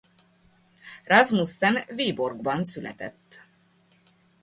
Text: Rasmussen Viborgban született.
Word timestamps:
Rasmussen 1.03 1.79
Viborgban 1.89 2.63
született. 2.63 3.43